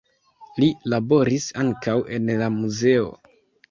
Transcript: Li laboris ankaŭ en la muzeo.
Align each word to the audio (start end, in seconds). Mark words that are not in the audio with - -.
Li 0.63 0.69
laboris 0.93 1.47
ankaŭ 1.67 1.97
en 2.19 2.37
la 2.43 2.53
muzeo. 2.61 3.11